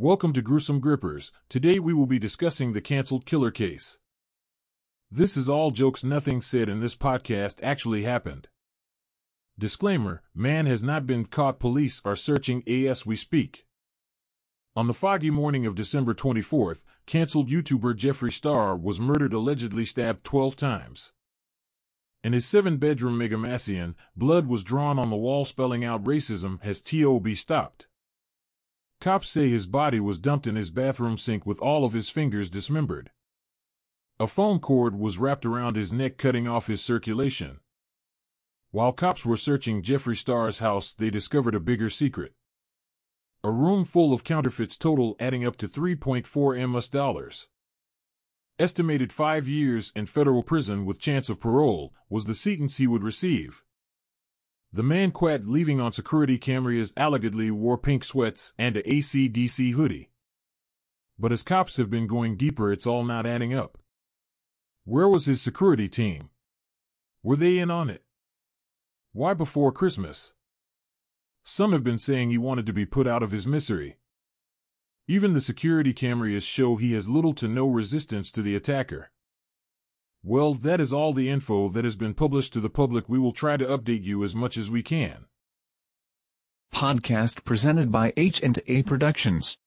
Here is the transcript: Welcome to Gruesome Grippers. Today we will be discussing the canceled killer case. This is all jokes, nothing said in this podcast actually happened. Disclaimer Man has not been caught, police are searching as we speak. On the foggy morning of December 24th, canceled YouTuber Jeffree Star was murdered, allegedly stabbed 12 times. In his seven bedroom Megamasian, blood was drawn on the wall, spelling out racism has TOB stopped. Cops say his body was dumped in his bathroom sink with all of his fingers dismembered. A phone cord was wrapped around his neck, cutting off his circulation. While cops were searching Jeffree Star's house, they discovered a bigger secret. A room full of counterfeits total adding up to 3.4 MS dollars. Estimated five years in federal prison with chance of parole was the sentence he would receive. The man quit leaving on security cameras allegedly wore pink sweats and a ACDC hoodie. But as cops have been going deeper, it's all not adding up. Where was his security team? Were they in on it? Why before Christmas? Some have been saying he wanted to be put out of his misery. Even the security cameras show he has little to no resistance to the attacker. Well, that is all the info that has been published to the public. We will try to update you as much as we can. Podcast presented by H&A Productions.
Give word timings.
Welcome 0.00 0.32
to 0.34 0.42
Gruesome 0.42 0.78
Grippers. 0.78 1.32
Today 1.48 1.80
we 1.80 1.92
will 1.92 2.06
be 2.06 2.20
discussing 2.20 2.72
the 2.72 2.80
canceled 2.80 3.26
killer 3.26 3.50
case. 3.50 3.98
This 5.10 5.36
is 5.36 5.48
all 5.48 5.72
jokes, 5.72 6.04
nothing 6.04 6.40
said 6.40 6.68
in 6.68 6.78
this 6.78 6.94
podcast 6.94 7.58
actually 7.64 8.04
happened. 8.04 8.46
Disclaimer 9.58 10.22
Man 10.32 10.66
has 10.66 10.84
not 10.84 11.04
been 11.04 11.24
caught, 11.24 11.58
police 11.58 12.00
are 12.04 12.14
searching 12.14 12.62
as 12.68 13.06
we 13.06 13.16
speak. 13.16 13.66
On 14.76 14.86
the 14.86 14.94
foggy 14.94 15.32
morning 15.32 15.66
of 15.66 15.74
December 15.74 16.14
24th, 16.14 16.84
canceled 17.06 17.48
YouTuber 17.48 17.96
Jeffree 17.96 18.32
Star 18.32 18.76
was 18.76 19.00
murdered, 19.00 19.32
allegedly 19.32 19.84
stabbed 19.84 20.22
12 20.22 20.54
times. 20.54 21.10
In 22.22 22.34
his 22.34 22.46
seven 22.46 22.76
bedroom 22.76 23.18
Megamasian, 23.18 23.96
blood 24.16 24.46
was 24.46 24.62
drawn 24.62 24.96
on 24.96 25.10
the 25.10 25.16
wall, 25.16 25.44
spelling 25.44 25.84
out 25.84 26.04
racism 26.04 26.62
has 26.62 26.80
TOB 26.80 27.30
stopped. 27.30 27.87
Cops 29.00 29.30
say 29.30 29.48
his 29.48 29.66
body 29.66 30.00
was 30.00 30.18
dumped 30.18 30.46
in 30.46 30.56
his 30.56 30.70
bathroom 30.70 31.18
sink 31.18 31.46
with 31.46 31.60
all 31.60 31.84
of 31.84 31.92
his 31.92 32.10
fingers 32.10 32.50
dismembered. 32.50 33.10
A 34.18 34.26
phone 34.26 34.58
cord 34.58 34.96
was 34.98 35.18
wrapped 35.18 35.46
around 35.46 35.76
his 35.76 35.92
neck, 35.92 36.18
cutting 36.18 36.48
off 36.48 36.66
his 36.66 36.82
circulation. 36.82 37.60
While 38.72 38.92
cops 38.92 39.24
were 39.24 39.36
searching 39.36 39.82
Jeffree 39.82 40.16
Star's 40.16 40.58
house, 40.58 40.92
they 40.92 41.10
discovered 41.10 41.54
a 41.54 41.60
bigger 41.60 41.88
secret. 41.88 42.34
A 43.44 43.52
room 43.52 43.84
full 43.84 44.12
of 44.12 44.24
counterfeits 44.24 44.76
total 44.76 45.14
adding 45.20 45.44
up 45.44 45.56
to 45.58 45.68
3.4 45.68 46.68
MS 46.68 46.88
dollars. 46.88 47.46
Estimated 48.58 49.12
five 49.12 49.46
years 49.46 49.92
in 49.94 50.06
federal 50.06 50.42
prison 50.42 50.84
with 50.84 50.98
chance 50.98 51.28
of 51.28 51.38
parole 51.38 51.94
was 52.10 52.24
the 52.24 52.34
sentence 52.34 52.78
he 52.78 52.88
would 52.88 53.04
receive. 53.04 53.62
The 54.70 54.82
man 54.82 55.12
quit 55.12 55.46
leaving 55.46 55.80
on 55.80 55.92
security 55.92 56.36
cameras 56.36 56.92
allegedly 56.96 57.50
wore 57.50 57.78
pink 57.78 58.04
sweats 58.04 58.52
and 58.58 58.76
a 58.76 58.82
ACDC 58.82 59.72
hoodie. 59.72 60.10
But 61.18 61.32
as 61.32 61.42
cops 61.42 61.76
have 61.78 61.88
been 61.88 62.06
going 62.06 62.36
deeper, 62.36 62.70
it's 62.70 62.86
all 62.86 63.02
not 63.02 63.26
adding 63.26 63.54
up. 63.54 63.78
Where 64.84 65.08
was 65.08 65.26
his 65.26 65.40
security 65.40 65.88
team? 65.88 66.30
Were 67.22 67.36
they 67.36 67.58
in 67.58 67.70
on 67.70 67.88
it? 67.88 68.04
Why 69.12 69.34
before 69.34 69.72
Christmas? 69.72 70.34
Some 71.44 71.72
have 71.72 71.82
been 71.82 71.98
saying 71.98 72.28
he 72.28 72.38
wanted 72.38 72.66
to 72.66 72.72
be 72.74 72.84
put 72.84 73.06
out 73.06 73.22
of 73.22 73.30
his 73.30 73.46
misery. 73.46 73.96
Even 75.06 75.32
the 75.32 75.40
security 75.40 75.94
cameras 75.94 76.44
show 76.44 76.76
he 76.76 76.92
has 76.92 77.08
little 77.08 77.32
to 77.34 77.48
no 77.48 77.66
resistance 77.66 78.30
to 78.32 78.42
the 78.42 78.54
attacker. 78.54 79.10
Well, 80.28 80.52
that 80.52 80.78
is 80.78 80.92
all 80.92 81.14
the 81.14 81.30
info 81.30 81.70
that 81.70 81.86
has 81.86 81.96
been 81.96 82.12
published 82.12 82.52
to 82.52 82.60
the 82.60 82.68
public. 82.68 83.08
We 83.08 83.18
will 83.18 83.32
try 83.32 83.56
to 83.56 83.64
update 83.64 84.04
you 84.04 84.22
as 84.22 84.34
much 84.34 84.58
as 84.58 84.70
we 84.70 84.82
can. 84.82 85.24
Podcast 86.70 87.44
presented 87.44 87.90
by 87.90 88.12
H&A 88.14 88.82
Productions. 88.82 89.56